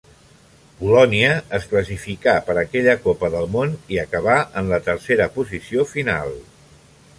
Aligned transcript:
Polònia 0.77 1.27
es 1.57 1.67
classificà 1.73 2.33
per 2.47 2.55
aquella 2.63 2.97
Copa 3.03 3.31
del 3.35 3.47
Món 3.57 3.77
i 3.97 4.01
acabà 4.07 4.41
en 4.63 4.75
la 4.75 4.83
tercera 4.91 5.31
posició 5.39 5.89
final. 5.95 6.37